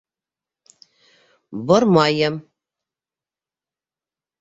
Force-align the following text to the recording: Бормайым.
Бормайым. 1.67 2.41